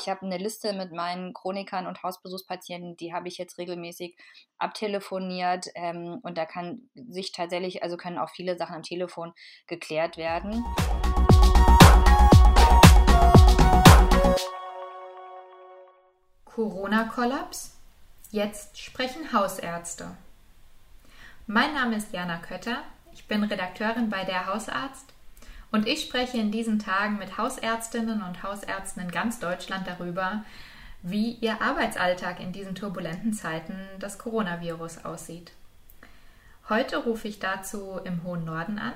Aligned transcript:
ich 0.00 0.08
habe 0.08 0.22
eine 0.22 0.38
Liste 0.38 0.72
mit 0.72 0.92
meinen 0.92 1.34
Chronikern 1.34 1.86
und 1.86 2.02
Hausbesuchspatienten, 2.02 2.96
die 2.96 3.12
habe 3.12 3.28
ich 3.28 3.36
jetzt 3.36 3.58
regelmäßig 3.58 4.16
abtelefoniert 4.58 5.66
ähm, 5.74 6.20
und 6.22 6.38
da 6.38 6.46
kann 6.46 6.88
sich 6.94 7.32
tatsächlich, 7.32 7.82
also 7.82 7.98
können 7.98 8.18
auch 8.18 8.30
viele 8.30 8.56
Sachen 8.56 8.76
am 8.76 8.82
Telefon 8.82 9.34
geklärt 9.66 10.16
werden. 10.16 10.64
Corona-Kollaps? 16.46 17.76
Jetzt 18.30 18.78
sprechen 18.78 19.32
Hausärzte. 19.32 20.16
Mein 21.46 21.74
Name 21.74 21.96
ist 21.96 22.12
Jana 22.12 22.38
Kötter, 22.38 22.82
ich 23.12 23.26
bin 23.28 23.44
Redakteurin 23.44 24.08
bei 24.08 24.24
der 24.24 24.46
Hausarzt 24.46 25.12
und 25.72 25.86
ich 25.86 26.02
spreche 26.02 26.38
in 26.38 26.50
diesen 26.50 26.78
Tagen 26.78 27.18
mit 27.18 27.38
Hausärztinnen 27.38 28.22
und 28.22 28.42
Hausärzten 28.42 29.02
in 29.02 29.10
ganz 29.10 29.38
Deutschland 29.38 29.86
darüber, 29.86 30.44
wie 31.02 31.32
ihr 31.32 31.62
Arbeitsalltag 31.62 32.40
in 32.40 32.52
diesen 32.52 32.74
turbulenten 32.74 33.32
Zeiten 33.32 33.76
des 33.98 34.18
Coronavirus 34.18 35.04
aussieht. 35.04 35.52
Heute 36.68 36.98
rufe 36.98 37.28
ich 37.28 37.38
dazu 37.38 37.98
im 38.04 38.22
hohen 38.22 38.44
Norden 38.44 38.78
an. 38.78 38.92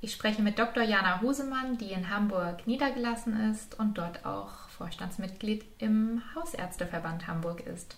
Ich 0.00 0.12
spreche 0.12 0.42
mit 0.42 0.58
Dr. 0.58 0.82
Jana 0.82 1.22
Husemann, 1.22 1.78
die 1.78 1.92
in 1.92 2.10
Hamburg 2.10 2.66
niedergelassen 2.66 3.50
ist 3.50 3.78
und 3.78 3.96
dort 3.96 4.26
auch 4.26 4.68
Vorstandsmitglied 4.68 5.64
im 5.78 6.22
Hausärzteverband 6.34 7.26
Hamburg 7.26 7.60
ist. 7.66 7.96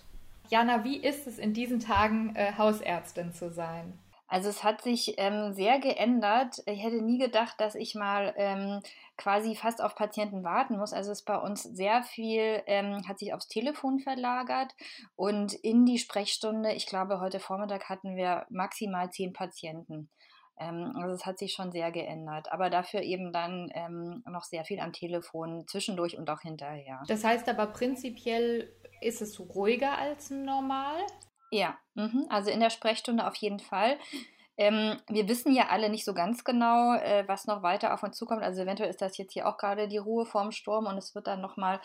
Jana, 0.49 0.85
wie 0.85 0.97
ist 0.97 1.27
es 1.27 1.37
in 1.37 1.53
diesen 1.53 1.81
Tagen, 1.81 2.35
äh, 2.35 2.53
Hausärztin 2.57 3.33
zu 3.33 3.51
sein? 3.51 3.93
Also 4.27 4.49
es 4.49 4.63
hat 4.63 4.81
sich 4.81 5.15
ähm, 5.17 5.53
sehr 5.53 5.79
geändert. 5.79 6.61
Ich 6.65 6.83
hätte 6.83 7.01
nie 7.01 7.17
gedacht, 7.17 7.59
dass 7.59 7.75
ich 7.75 7.95
mal 7.95 8.33
ähm, 8.35 8.81
quasi 9.17 9.55
fast 9.55 9.81
auf 9.81 9.95
Patienten 9.95 10.43
warten 10.43 10.77
muss. 10.77 10.93
Also 10.93 11.11
es 11.11 11.19
ist 11.19 11.25
bei 11.25 11.37
uns 11.37 11.63
sehr 11.63 12.03
viel, 12.03 12.61
ähm, 12.65 13.07
hat 13.07 13.19
sich 13.19 13.33
aufs 13.33 13.47
Telefon 13.47 13.99
verlagert 13.99 14.75
und 15.15 15.53
in 15.53 15.85
die 15.85 15.97
Sprechstunde, 15.97 16.73
ich 16.73 16.87
glaube, 16.87 17.19
heute 17.21 17.39
Vormittag 17.39 17.89
hatten 17.89 18.15
wir 18.15 18.45
maximal 18.49 19.09
zehn 19.09 19.31
Patienten. 19.31 20.09
Ähm, 20.59 20.93
also 20.95 21.13
es 21.13 21.25
hat 21.25 21.39
sich 21.39 21.53
schon 21.53 21.71
sehr 21.71 21.91
geändert, 21.91 22.51
aber 22.51 22.69
dafür 22.69 23.01
eben 23.01 23.31
dann 23.31 23.69
ähm, 23.73 24.23
noch 24.27 24.43
sehr 24.43 24.65
viel 24.65 24.79
am 24.79 24.91
Telefon 24.91 25.65
zwischendurch 25.67 26.17
und 26.17 26.29
auch 26.29 26.41
hinterher. 26.41 27.01
Das 27.07 27.23
heißt 27.23 27.47
aber 27.47 27.67
prinzipiell 27.67 28.73
ist 28.99 29.21
es 29.21 29.39
ruhiger 29.39 29.97
als 29.97 30.31
normal? 30.31 30.97
Ja, 31.51 31.77
mhm. 31.93 32.25
also 32.29 32.49
in 32.49 32.59
der 32.59 32.69
Sprechstunde 32.69 33.25
auf 33.25 33.35
jeden 33.35 33.59
Fall. 33.59 33.97
Ähm, 34.57 34.97
wir 35.07 35.27
wissen 35.27 35.53
ja 35.53 35.67
alle 35.69 35.89
nicht 35.89 36.03
so 36.03 36.13
ganz 36.13 36.43
genau, 36.43 36.95
äh, 36.95 37.23
was 37.27 37.45
noch 37.45 37.61
weiter 37.61 37.93
auf 37.93 38.01
uns 38.03 38.17
zukommt. 38.17 38.43
Also 38.43 38.63
eventuell 38.63 38.89
ist 38.89 39.01
das 39.01 39.17
jetzt 39.17 39.33
hier 39.33 39.47
auch 39.47 39.57
gerade 39.57 39.87
die 39.87 39.99
Ruhe 39.99 40.25
vorm 40.25 40.51
Sturm 40.51 40.87
und 40.87 40.97
es 40.97 41.13
wird 41.13 41.27
dann 41.27 41.41
nochmal 41.41 41.79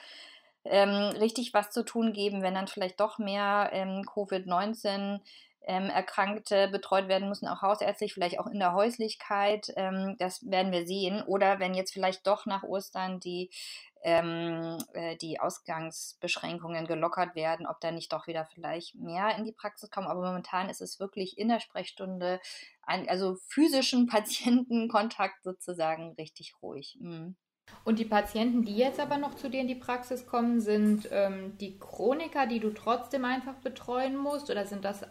ähm, 0.65 1.17
richtig 1.19 1.53
was 1.53 1.71
zu 1.71 1.85
tun 1.85 2.13
geben, 2.13 2.43
wenn 2.43 2.55
dann 2.55 2.69
vielleicht 2.69 2.99
doch 3.01 3.19
mehr 3.19 3.71
ähm, 3.73 4.03
Covid-19 4.07 5.21
ähm, 5.65 5.91
Erkrankte 5.91 6.69
betreut 6.69 7.09
werden 7.09 7.29
müssen, 7.29 7.47
auch 7.47 7.63
hausärztlich, 7.63 8.15
vielleicht 8.15 8.41
auch 8.41 8.47
in 8.47 8.59
der 8.59 8.73
Häuslichkeit. 8.73 9.73
Ähm, 9.77 10.17
das 10.19 10.49
werden 10.49 10.73
wir 10.73 10.87
sehen. 10.87 11.23
Oder 11.23 11.61
wenn 11.61 11.75
jetzt 11.75 11.93
vielleicht 11.93 12.27
doch 12.27 12.47
nach 12.47 12.63
Ostern 12.63 13.21
die 13.21 13.51
ähm, 14.03 14.79
äh, 14.93 15.17
die 15.17 15.41
Ausgangsbeschränkungen 15.41 16.87
gelockert 16.87 17.35
werden, 17.35 17.67
ob 17.67 17.81
da 17.81 17.91
nicht 17.91 18.13
doch 18.13 18.27
wieder 18.27 18.45
vielleicht 18.45 18.97
mehr 18.97 19.37
in 19.37 19.45
die 19.45 19.53
Praxis 19.53 19.91
kommen. 19.91 20.09
Aber 20.09 20.23
momentan 20.23 20.69
ist 20.69 20.81
es 20.81 20.99
wirklich 20.99 21.39
in 21.39 21.49
der 21.49 21.61
Sprechstunde, 21.61 22.41
ein, 22.83 23.09
also 23.09 23.37
physischen 23.49 24.07
Patientenkontakt 24.09 25.43
sozusagen 25.45 26.15
richtig 26.19 26.55
ruhig. 26.63 26.97
Mhm. 27.01 27.37
Und 27.85 27.99
die 27.99 28.05
Patienten, 28.05 28.65
die 28.65 28.77
jetzt 28.77 29.01
aber 29.01 29.19
noch 29.19 29.35
zu 29.35 29.49
dir 29.49 29.61
in 29.61 29.69
die 29.69 29.75
Praxis 29.75 30.27
kommen, 30.27 30.61
sind 30.61 31.09
ähm, 31.11 31.57
die 31.59 31.79
Chroniker, 31.79 32.47
die 32.47 32.61
du 32.61 32.71
trotzdem 32.71 33.25
einfach 33.25 33.55
betreuen 33.55 34.17
musst? 34.17 34.51
Oder 34.51 34.67
sind 34.67 34.85
das 34.85 35.03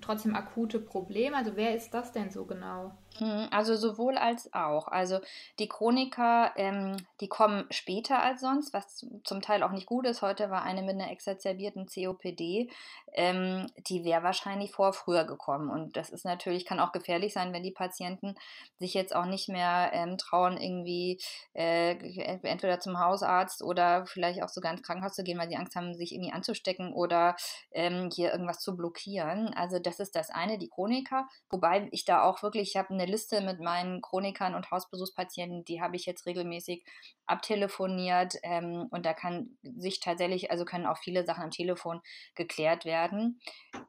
trotzdem 0.00 0.34
akute 0.34 0.78
Probleme? 0.78 1.36
Also 1.36 1.56
wer 1.56 1.74
ist 1.74 1.94
das 1.94 2.12
denn 2.12 2.30
so 2.30 2.44
genau? 2.44 2.96
Mhm, 3.20 3.48
also 3.50 3.76
sowohl 3.76 4.16
als 4.16 4.52
auch. 4.54 4.88
Also 4.88 5.20
die 5.58 5.68
Chroniker, 5.68 6.52
ähm, 6.56 6.96
die 7.20 7.28
kommen 7.28 7.66
später 7.70 8.22
als 8.22 8.40
sonst, 8.40 8.72
was 8.72 9.06
zum 9.24 9.42
Teil 9.42 9.62
auch 9.62 9.70
nicht 9.72 9.86
gut 9.86 10.06
ist. 10.06 10.22
Heute 10.22 10.50
war 10.50 10.62
eine 10.62 10.82
mit 10.82 10.94
einer 10.94 11.10
exazerbierten 11.10 11.86
COPD. 11.86 12.70
Ähm, 13.12 13.66
die 13.76 14.04
wäre 14.04 14.22
wahrscheinlich 14.22 14.72
vor 14.72 14.92
früher 14.92 15.24
gekommen. 15.24 15.68
Und 15.70 15.96
das 15.96 16.10
ist 16.10 16.24
natürlich, 16.24 16.64
kann 16.64 16.80
auch 16.80 16.92
gefährlich 16.92 17.34
sein, 17.34 17.52
wenn 17.52 17.62
die 17.62 17.70
Patienten 17.70 18.34
sich 18.78 18.94
jetzt 18.94 19.14
auch 19.14 19.26
nicht 19.26 19.48
mehr 19.48 19.90
ähm, 19.92 20.16
trauen, 20.16 20.56
irgendwie 20.56 21.20
äh, 21.52 21.96
entweder 22.42 22.80
zum 22.80 22.98
Hausarzt 22.98 23.62
oder 23.62 24.06
vielleicht 24.06 24.42
auch 24.42 24.48
sogar 24.48 24.72
ins 24.72 24.82
Krankenhaus 24.82 25.14
zu 25.14 25.22
gehen, 25.22 25.38
weil 25.38 25.48
sie 25.48 25.56
Angst 25.56 25.76
haben, 25.76 25.94
sich 25.94 26.12
irgendwie 26.12 26.32
anzustecken 26.32 26.94
oder 26.94 27.36
ähm, 27.72 28.08
hier 28.12 28.32
irgendwas 28.32 28.60
zu 28.60 28.74
blockieren. 28.76 29.52
Also 29.54 29.78
das 29.78 30.00
ist 30.00 30.16
das 30.16 30.30
eine, 30.30 30.58
die 30.58 30.68
Chroniker. 30.68 31.26
Wobei 31.50 31.88
ich 31.92 32.04
da 32.06 32.22
auch 32.22 32.42
wirklich, 32.42 32.70
ich 32.70 32.76
habe 32.76 32.90
eine 32.90 33.01
Liste 33.06 33.40
mit 33.40 33.60
meinen 33.60 34.00
Chronikern 34.00 34.54
und 34.54 34.70
Hausbesuchspatienten, 34.70 35.64
die 35.64 35.80
habe 35.80 35.96
ich 35.96 36.06
jetzt 36.06 36.26
regelmäßig 36.26 36.84
abtelefoniert 37.26 38.34
ähm, 38.42 38.88
und 38.90 39.06
da 39.06 39.14
kann 39.14 39.56
sich 39.62 40.00
tatsächlich, 40.00 40.50
also 40.50 40.64
können 40.64 40.86
auch 40.86 40.98
viele 40.98 41.24
Sachen 41.24 41.44
am 41.44 41.50
Telefon 41.50 42.00
geklärt 42.34 42.84
werden. 42.84 43.40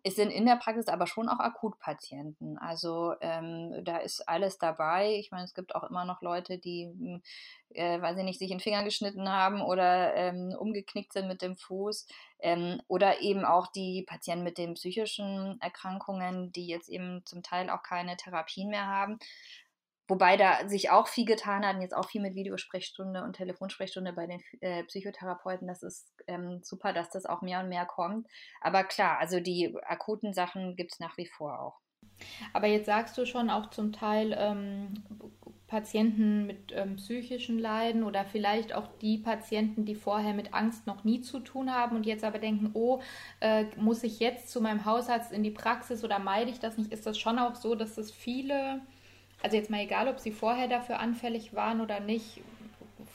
Es 0.03 0.15
sind 0.15 0.29
in 0.29 0.45
der 0.45 0.55
Praxis 0.55 0.87
aber 0.87 1.07
schon 1.07 1.29
auch 1.29 1.39
Akutpatienten. 1.39 2.57
Also 2.57 3.15
ähm, 3.21 3.83
da 3.83 3.97
ist 3.97 4.27
alles 4.27 4.57
dabei. 4.57 5.15
Ich 5.15 5.31
meine, 5.31 5.45
es 5.45 5.53
gibt 5.53 5.75
auch 5.75 5.83
immer 5.83 6.05
noch 6.05 6.21
Leute, 6.21 6.57
die 6.57 6.85
hm, 6.85 7.21
äh, 7.75 8.01
weiß 8.01 8.17
ich 8.17 8.23
nicht, 8.23 8.39
sich 8.39 8.51
in 8.51 8.57
den 8.57 8.63
Finger 8.63 8.83
geschnitten 8.83 9.29
haben 9.29 9.61
oder 9.61 10.13
ähm, 10.15 10.55
umgeknickt 10.57 11.13
sind 11.13 11.27
mit 11.27 11.41
dem 11.41 11.55
Fuß. 11.55 12.07
Ähm, 12.43 12.81
oder 12.87 13.21
eben 13.21 13.45
auch 13.45 13.67
die 13.67 14.03
Patienten 14.07 14.43
mit 14.43 14.57
den 14.57 14.73
psychischen 14.73 15.59
Erkrankungen, 15.61 16.51
die 16.51 16.67
jetzt 16.67 16.89
eben 16.89 17.25
zum 17.25 17.41
Teil 17.41 17.69
auch 17.69 17.83
keine 17.83 18.17
Therapien 18.17 18.69
mehr 18.69 18.85
haben. 18.85 19.17
Wobei 20.09 20.35
da 20.35 20.67
sich 20.67 20.89
auch 20.89 21.07
viel 21.07 21.25
getan 21.25 21.65
hat, 21.65 21.75
und 21.75 21.81
jetzt 21.81 21.95
auch 21.95 22.09
viel 22.09 22.21
mit 22.21 22.35
Videosprechstunde 22.35 23.23
und 23.23 23.37
Telefonsprechstunde 23.37 24.11
bei 24.11 24.27
den 24.27 24.41
äh, 24.59 24.83
Psychotherapeuten. 24.83 25.67
Das 25.67 25.81
ist 25.81 26.11
ähm, 26.27 26.59
super, 26.61 26.91
dass 26.91 27.09
das 27.09 27.25
auch 27.25 27.41
mehr 27.41 27.61
und 27.61 27.69
mehr 27.69 27.85
kommt. 27.85 28.27
Aber 28.59 28.83
klar, 28.83 29.17
also 29.19 29.39
die 29.39 29.73
akuten 29.83 30.33
Sachen 30.33 30.75
gibt 30.75 30.91
es 30.91 30.99
nach 30.99 31.17
wie 31.17 31.25
vor 31.25 31.61
auch. 31.61 31.79
Aber 32.51 32.67
jetzt 32.67 32.85
sagst 32.85 33.17
du 33.17 33.25
schon 33.25 33.49
auch 33.49 33.69
zum 33.69 33.93
Teil 33.93 34.35
ähm, 34.37 34.93
Patienten 35.73 36.45
mit 36.45 36.71
ähm, 36.71 36.97
psychischen 36.97 37.57
Leiden 37.57 38.03
oder 38.03 38.25
vielleicht 38.25 38.75
auch 38.75 38.87
die 39.01 39.17
Patienten, 39.17 39.85
die 39.85 39.95
vorher 39.95 40.35
mit 40.35 40.53
Angst 40.53 40.85
noch 40.85 41.03
nie 41.03 41.21
zu 41.21 41.39
tun 41.39 41.73
haben 41.73 41.95
und 41.95 42.05
jetzt 42.05 42.23
aber 42.23 42.37
denken, 42.37 42.69
oh, 42.75 43.01
äh, 43.39 43.65
muss 43.77 44.03
ich 44.03 44.19
jetzt 44.19 44.51
zu 44.51 44.61
meinem 44.61 44.85
Hausarzt 44.85 45.31
in 45.31 45.41
die 45.41 45.49
Praxis 45.49 46.03
oder 46.03 46.19
meide 46.19 46.51
ich 46.51 46.59
das 46.59 46.77
nicht? 46.77 46.93
Ist 46.93 47.07
das 47.07 47.17
schon 47.17 47.39
auch 47.39 47.55
so, 47.55 47.73
dass 47.73 47.97
es 47.97 48.11
viele, 48.11 48.81
also 49.41 49.57
jetzt 49.57 49.71
mal 49.71 49.81
egal, 49.81 50.07
ob 50.07 50.19
sie 50.19 50.31
vorher 50.31 50.67
dafür 50.67 50.99
anfällig 50.99 51.55
waren 51.55 51.81
oder 51.81 51.99
nicht, 51.99 52.41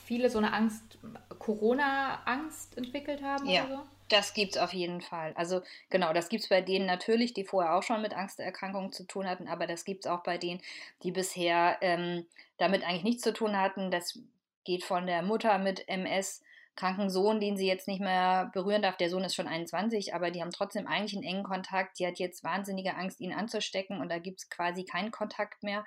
viele 0.05 0.29
so 0.29 0.39
eine 0.39 0.53
Angst, 0.53 0.99
Corona-Angst 1.39 2.77
entwickelt 2.77 3.23
haben 3.23 3.49
ja. 3.49 3.67
oder 3.67 3.77
so? 3.77 3.83
Das 4.09 4.33
gibt 4.33 4.57
es 4.57 4.63
auf 4.63 4.73
jeden 4.73 5.01
Fall. 5.01 5.33
Also 5.35 5.61
genau, 5.91 6.13
das 6.13 6.29
gibt 6.29 6.43
es 6.45 6.49
bei 6.49 6.63
denen 6.63 6.87
natürlich, 6.87 7.35
die 7.35 7.45
vorher 7.45 7.75
auch 7.75 7.83
schon 7.83 8.01
mit 8.01 8.15
Angsterkrankungen 8.15 8.93
zu 8.93 9.07
tun 9.07 9.29
hatten, 9.29 9.49
aber 9.49 9.67
das 9.67 9.85
gibt 9.85 10.07
es 10.07 10.11
auch 10.11 10.23
bei 10.23 10.39
denen, 10.39 10.61
die 11.03 11.13
bisher 11.13 11.77
ähm, 11.83 12.27
damit 12.57 12.85
eigentlich 12.85 13.05
nichts 13.05 13.23
zu 13.23 13.33
tun 13.33 13.57
hatten. 13.57 13.91
Das 13.91 14.19
geht 14.65 14.85
von 14.85 15.07
der 15.07 15.23
Mutter 15.23 15.59
mit 15.59 15.89
MS, 15.89 16.43
kranken 16.75 17.11
Sohn, 17.11 17.41
den 17.41 17.57
sie 17.57 17.67
jetzt 17.67 17.89
nicht 17.89 18.01
mehr 18.01 18.51
berühren 18.55 18.83
darf. 18.83 18.97
Der 18.97 19.11
Sohn 19.11 19.25
ist 19.25 19.35
schon 19.35 19.49
21, 19.49 20.15
aber 20.15 20.31
die 20.31 20.41
haben 20.41 20.53
trotzdem 20.53 20.87
eigentlich 20.87 21.15
einen 21.15 21.27
engen 21.27 21.43
Kontakt. 21.43 21.99
Die 21.99 22.07
hat 22.07 22.19
jetzt 22.19 22.45
wahnsinnige 22.45 22.95
Angst, 22.95 23.21
ihn 23.21 23.33
anzustecken 23.33 24.01
und 24.01 24.09
da 24.09 24.19
gibt 24.19 24.39
es 24.39 24.49
quasi 24.49 24.85
keinen 24.85 25.11
Kontakt 25.11 25.63
mehr. 25.63 25.85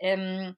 Ähm, 0.00 0.56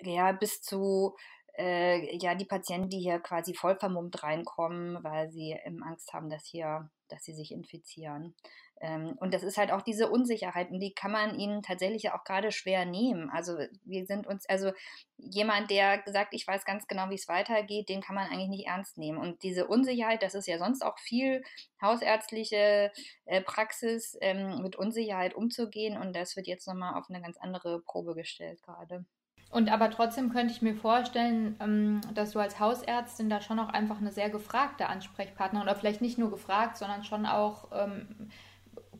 ja, 0.00 0.32
bis 0.32 0.62
zu 0.62 1.16
äh, 1.56 2.16
ja, 2.16 2.34
die 2.34 2.44
Patienten, 2.44 2.88
die 2.88 3.00
hier 3.00 3.18
quasi 3.20 3.54
voll 3.54 3.76
vermummt 3.76 4.22
reinkommen, 4.22 5.02
weil 5.02 5.30
sie 5.30 5.56
ähm, 5.64 5.82
Angst 5.82 6.12
haben, 6.12 6.30
dass 6.30 6.44
hier, 6.44 6.90
dass 7.08 7.24
sie 7.24 7.34
sich 7.34 7.52
infizieren. 7.52 8.34
Ähm, 8.80 9.14
und 9.20 9.34
das 9.34 9.42
ist 9.42 9.58
halt 9.58 9.72
auch 9.72 9.82
diese 9.82 10.10
Unsicherheit 10.10 10.70
und 10.70 10.80
die 10.80 10.94
kann 10.94 11.12
man 11.12 11.38
ihnen 11.38 11.62
tatsächlich 11.62 12.10
auch 12.12 12.24
gerade 12.24 12.50
schwer 12.50 12.86
nehmen. 12.86 13.28
Also 13.30 13.58
wir 13.84 14.06
sind 14.06 14.26
uns, 14.26 14.48
also 14.48 14.72
jemand, 15.18 15.70
der 15.70 16.02
sagt, 16.06 16.32
ich 16.32 16.46
weiß 16.46 16.64
ganz 16.64 16.86
genau, 16.86 17.10
wie 17.10 17.14
es 17.16 17.28
weitergeht, 17.28 17.90
den 17.90 18.00
kann 18.00 18.14
man 18.14 18.28
eigentlich 18.28 18.48
nicht 18.48 18.66
ernst 18.66 18.96
nehmen. 18.96 19.18
Und 19.18 19.42
diese 19.42 19.66
Unsicherheit, 19.66 20.22
das 20.22 20.34
ist 20.34 20.48
ja 20.48 20.58
sonst 20.58 20.82
auch 20.82 20.98
viel 20.98 21.42
hausärztliche 21.82 22.90
äh, 23.26 23.42
Praxis, 23.42 24.16
ähm, 24.22 24.62
mit 24.62 24.76
Unsicherheit 24.76 25.34
umzugehen 25.34 25.98
und 25.98 26.16
das 26.16 26.36
wird 26.36 26.46
jetzt 26.46 26.66
nochmal 26.66 26.94
auf 26.98 27.10
eine 27.10 27.20
ganz 27.20 27.36
andere 27.36 27.82
Probe 27.82 28.14
gestellt 28.14 28.62
gerade. 28.62 29.04
Und 29.50 29.70
aber 29.70 29.90
trotzdem 29.90 30.30
könnte 30.30 30.52
ich 30.52 30.62
mir 30.62 30.76
vorstellen, 30.76 31.56
ähm, 31.60 32.00
dass 32.14 32.30
du 32.30 32.38
als 32.38 32.60
Hausärztin 32.60 33.28
da 33.28 33.40
schon 33.40 33.58
auch 33.58 33.68
einfach 33.68 33.98
eine 33.98 34.12
sehr 34.12 34.30
gefragte 34.30 34.86
Ansprechpartnerin 34.86 35.66
oder 35.66 35.76
vielleicht 35.76 36.00
nicht 36.00 36.18
nur 36.18 36.30
gefragt, 36.30 36.76
sondern 36.76 37.02
schon 37.02 37.26
auch 37.26 37.68
ähm, 37.72 38.30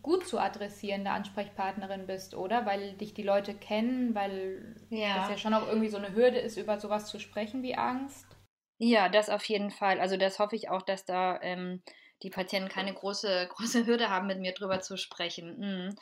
gut 0.03 0.27
zu 0.27 0.41
adressierende 0.41 1.11
Ansprechpartnerin 1.11 2.07
bist, 2.07 2.35
oder? 2.35 2.67
Weil 2.67 2.95
dich 2.95 3.15
die 3.15 3.23
Leute 3.23 3.55
kennen, 3.55 4.15
weil 4.15 4.75
ja. 4.89 5.19
das 5.19 5.31
ja 5.31 5.39
schon 5.39 5.55
auch 5.55 5.69
irgendwie 5.69 5.89
so 5.89 5.99
eine 5.99 6.15
Hürde 6.15 6.39
ist, 6.39 6.57
über 6.57 6.81
sowas 6.81 7.07
zu 7.07 7.21
sprechen 7.21 7.63
wie 7.63 7.77
Angst. 7.77 8.27
Ja, 8.79 9.09
das 9.09 9.29
auf 9.29 9.45
jeden 9.45 9.71
Fall. 9.71 10.01
Also 10.01 10.17
das 10.17 10.39
hoffe 10.39 10.57
ich 10.57 10.71
auch, 10.71 10.83
dass 10.83 11.05
da 11.05 11.39
ähm, 11.43 11.83
die 12.23 12.31
Patienten 12.31 12.69
keine 12.69 12.95
große, 12.95 13.49
große 13.55 13.87
Hürde 13.87 14.11
haben, 14.11 14.27
mit 14.27 14.41
mir 14.41 14.53
drüber 14.53 14.81
zu 14.81 14.97
sprechen. 14.97 15.59
Mhm. 15.59 15.97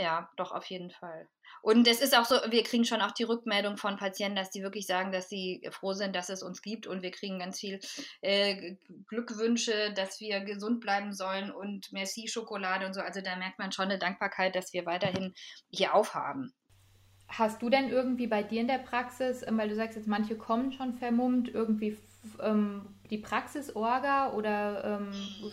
Ja, 0.00 0.30
doch, 0.36 0.52
auf 0.52 0.64
jeden 0.66 0.90
Fall. 0.90 1.28
Und 1.60 1.86
es 1.86 2.00
ist 2.00 2.16
auch 2.16 2.24
so, 2.24 2.36
wir 2.48 2.62
kriegen 2.62 2.86
schon 2.86 3.02
auch 3.02 3.10
die 3.10 3.24
Rückmeldung 3.24 3.76
von 3.76 3.98
Patienten, 3.98 4.36
dass 4.36 4.50
die 4.50 4.62
wirklich 4.62 4.86
sagen, 4.86 5.12
dass 5.12 5.28
sie 5.28 5.60
froh 5.70 5.92
sind, 5.92 6.16
dass 6.16 6.30
es 6.30 6.42
uns 6.42 6.62
gibt 6.62 6.86
und 6.86 7.02
wir 7.02 7.10
kriegen 7.10 7.38
ganz 7.38 7.60
viel 7.60 7.80
äh, 8.22 8.76
Glückwünsche, 9.08 9.92
dass 9.94 10.20
wir 10.20 10.40
gesund 10.40 10.80
bleiben 10.80 11.12
sollen 11.12 11.50
und 11.50 11.92
Merci-Schokolade 11.92 12.86
und 12.86 12.94
so. 12.94 13.02
Also 13.02 13.20
da 13.20 13.36
merkt 13.36 13.58
man 13.58 13.72
schon 13.72 13.86
eine 13.86 13.98
Dankbarkeit, 13.98 14.54
dass 14.54 14.72
wir 14.72 14.86
weiterhin 14.86 15.34
hier 15.68 15.94
aufhaben. 15.94 16.54
Hast 17.28 17.60
du 17.60 17.68
denn 17.68 17.90
irgendwie 17.90 18.26
bei 18.26 18.42
dir 18.42 18.62
in 18.62 18.68
der 18.68 18.78
Praxis, 18.78 19.46
ähm, 19.46 19.58
weil 19.58 19.68
du 19.68 19.74
sagst 19.74 19.96
jetzt, 19.96 20.08
manche 20.08 20.36
kommen 20.36 20.72
schon 20.72 20.94
vermummt, 20.94 21.48
irgendwie 21.48 21.98
ähm, 22.40 22.86
die 23.10 23.18
Praxisorga 23.18 24.32
oder 24.32 24.98
ähm, 24.98 25.12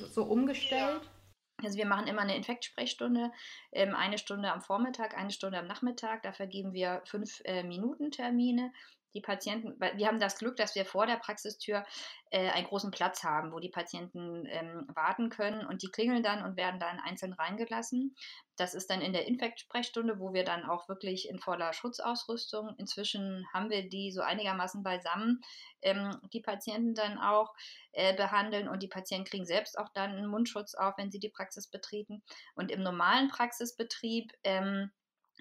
so 0.09 0.23
umgestellt? 0.23 1.01
Ja. 1.03 1.16
Also 1.63 1.77
wir 1.77 1.87
machen 1.87 2.07
immer 2.07 2.21
eine 2.21 2.35
Infektsprechstunde, 2.35 3.31
ähm, 3.71 3.95
eine 3.95 4.17
Stunde 4.17 4.51
am 4.51 4.61
Vormittag, 4.61 5.17
eine 5.17 5.31
Stunde 5.31 5.57
am 5.57 5.67
Nachmittag. 5.67 6.21
Da 6.21 6.31
vergeben 6.31 6.73
wir 6.73 7.01
fünf 7.05 7.41
äh, 7.45 7.63
Minuten 7.63 8.11
Termine 8.11 8.71
die 9.17 9.21
Patienten, 9.21 9.79
wir 9.79 10.07
haben 10.07 10.19
das 10.19 10.37
Glück, 10.37 10.57
dass 10.57 10.75
wir 10.75 10.85
vor 10.85 11.07
der 11.07 11.15
Praxistür 11.15 11.83
äh, 12.29 12.49
einen 12.51 12.67
großen 12.67 12.91
Platz 12.91 13.23
haben, 13.23 13.51
wo 13.51 13.59
die 13.59 13.69
Patienten 13.69 14.45
ähm, 14.45 14.85
warten 14.93 15.29
können 15.29 15.65
und 15.65 15.81
die 15.81 15.89
klingeln 15.89 16.21
dann 16.21 16.43
und 16.43 16.55
werden 16.55 16.79
dann 16.79 16.99
einzeln 16.99 17.33
reingelassen. 17.33 18.15
Das 18.57 18.75
ist 18.75 18.91
dann 18.91 19.01
in 19.01 19.13
der 19.13 19.27
Infektsprechstunde, 19.27 20.19
wo 20.19 20.33
wir 20.33 20.43
dann 20.43 20.65
auch 20.65 20.87
wirklich 20.87 21.27
in 21.29 21.39
voller 21.39 21.73
Schutzausrüstung, 21.73 22.75
inzwischen 22.77 23.43
haben 23.51 23.71
wir 23.71 23.89
die 23.89 24.11
so 24.11 24.21
einigermaßen 24.21 24.83
beisammen, 24.83 25.41
ähm, 25.81 26.15
die 26.31 26.41
Patienten 26.41 26.93
dann 26.93 27.17
auch 27.17 27.55
äh, 27.93 28.15
behandeln 28.15 28.67
und 28.67 28.83
die 28.83 28.87
Patienten 28.87 29.27
kriegen 29.27 29.45
selbst 29.45 29.79
auch 29.79 29.89
dann 29.95 30.11
einen 30.11 30.27
Mundschutz 30.27 30.75
auf, 30.75 30.93
wenn 30.97 31.09
sie 31.09 31.19
die 31.19 31.29
Praxis 31.29 31.67
betreten. 31.67 32.21
Und 32.53 32.69
im 32.69 32.83
normalen 32.83 33.29
Praxisbetrieb 33.29 34.31
ähm, 34.43 34.91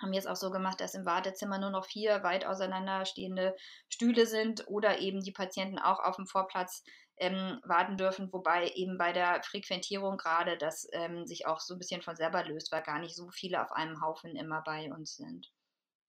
haben 0.01 0.13
jetzt 0.13 0.29
auch 0.29 0.37
so 0.37 0.51
gemacht, 0.51 0.81
dass 0.81 0.95
im 0.95 1.07
Wartezimmer 1.07 1.59
nur 1.59 1.71
noch 1.71 1.87
vier 1.87 2.23
weit 2.23 2.47
auseinanderstehende 2.47 3.55
Stühle 3.89 4.27
sind 4.27 4.67
oder 4.69 4.99
eben 4.99 5.23
die 5.23 5.33
Patienten 5.33 5.79
auch 5.79 6.01
auf 6.01 6.17
dem 6.17 6.27
Vorplatz 6.27 6.85
ähm, 7.19 7.61
warten 7.65 7.97
dürfen, 7.97 8.33
wobei 8.33 8.69
eben 8.75 8.99
bei 8.99 9.13
der 9.13 9.43
Frequentierung 9.43 10.19
gerade 10.19 10.59
das 10.59 10.87
ähm, 10.93 11.27
sich 11.27 11.47
auch 11.47 11.61
so 11.61 11.75
ein 11.75 11.79
bisschen 11.79 12.03
von 12.03 12.17
selber 12.17 12.45
löst, 12.45 12.71
weil 12.73 12.83
gar 12.83 12.99
nicht 12.99 13.17
so 13.17 13.31
viele 13.31 13.63
auf 13.63 13.73
einem 13.73 14.03
Haufen 14.03 14.37
immer 14.37 14.63
bei 14.63 14.93
uns 14.93 15.17
sind. 15.17 15.51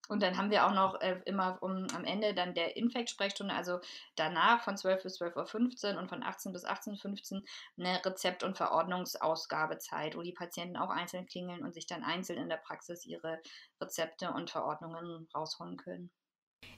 Und 0.08 0.24
dann 0.24 0.38
haben 0.38 0.52
wir 0.52 0.66
auch 0.66 0.74
noch 0.74 1.02
äh, 1.02 1.20
immer 1.26 1.58
um, 1.62 1.88
am 1.96 2.04
Ende 2.06 2.34
dann 2.34 2.54
der 2.54 2.78
Infekt-Sprechstunde, 2.78 3.54
also 3.54 3.80
danach 4.16 4.64
von 4.64 4.78
12 4.78 5.04
bis 5.04 5.22
12.15 5.22 5.94
Uhr 5.94 6.00
und 6.00 6.10
von 6.10 6.24
18 6.24 6.54
bis 6.54 6.66
18.15 6.66 7.36
Uhr 7.36 7.42
eine 7.78 8.04
Rezept- 8.06 8.44
und 8.44 8.58
Verordnungsausgabezeit, 8.58 10.16
wo 10.16 10.22
die 10.22 10.34
Patienten 10.34 10.78
auch 10.78 10.90
einzeln 10.90 11.26
klingeln 11.26 11.64
und 11.64 11.74
sich 11.74 11.88
dann 11.88 12.04
einzeln 12.04 12.40
in 12.40 12.50
der 12.50 12.58
Praxis 12.58 13.06
ihre 13.06 13.42
Rezepte 13.82 14.32
und 14.32 14.50
Verordnungen 14.50 15.28
rausholen 15.36 15.78
können. 15.78 16.12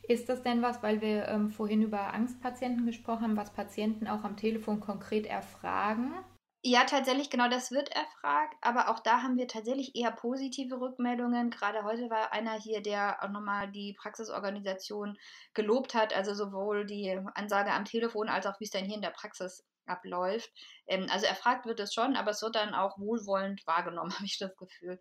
Ist 0.07 0.27
das 0.27 0.41
denn 0.41 0.61
was, 0.61 0.81
weil 0.81 1.01
wir 1.01 1.27
ähm, 1.27 1.51
vorhin 1.51 1.81
über 1.81 2.13
Angstpatienten 2.13 2.85
gesprochen 2.85 3.23
haben, 3.23 3.37
was 3.37 3.53
Patienten 3.53 4.07
auch 4.07 4.23
am 4.23 4.37
Telefon 4.37 4.79
konkret 4.79 5.25
erfragen? 5.25 6.13
Ja, 6.61 6.83
tatsächlich, 6.83 7.29
genau 7.29 7.47
das 7.47 7.71
wird 7.71 7.89
erfragt, 7.89 8.53
aber 8.59 8.89
auch 8.89 8.99
da 8.99 9.21
haben 9.21 9.37
wir 9.37 9.47
tatsächlich 9.47 9.95
eher 9.95 10.11
positive 10.11 10.81
Rückmeldungen. 10.81 11.51
Gerade 11.51 11.85
heute 11.85 12.09
war 12.09 12.33
einer 12.33 12.59
hier, 12.59 12.81
der 12.81 13.23
auch 13.23 13.29
nochmal 13.29 13.71
die 13.71 13.93
Praxisorganisation 13.93 15.17
gelobt 15.53 15.95
hat, 15.95 16.13
also 16.13 16.33
sowohl 16.33 16.85
die 16.85 17.17
Ansage 17.33 17.71
am 17.71 17.85
Telefon 17.85 18.27
als 18.27 18.45
auch 18.45 18.59
wie 18.59 18.65
es 18.65 18.71
dann 18.71 18.83
hier 18.83 18.95
in 18.95 19.01
der 19.01 19.11
Praxis 19.11 19.65
abläuft. 19.85 20.51
Ähm, 20.87 21.07
also 21.09 21.25
erfragt 21.27 21.65
wird 21.65 21.79
es 21.79 21.93
schon, 21.93 22.17
aber 22.17 22.31
es 22.31 22.41
wird 22.41 22.55
dann 22.55 22.75
auch 22.75 22.99
wohlwollend 22.99 23.65
wahrgenommen, 23.65 24.11
habe 24.15 24.25
ich 24.25 24.37
das 24.37 24.53
Gefühl. 24.57 24.99